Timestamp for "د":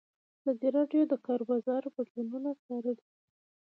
1.07-1.09, 1.11-1.13